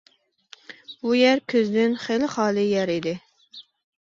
[1.03, 3.15] بۇ يەر كۆزدىن خېلى خالى يەر ئىدى.